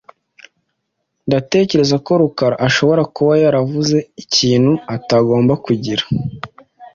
Ndatekereza 1.27 1.95
ko 2.05 2.11
Rukara 2.21 2.55
ashobora 2.67 3.03
kuba 3.15 3.33
yaravuze 3.43 3.97
ikintu 4.23 4.73
atagomba 4.95 5.53
kugira. 5.65 6.03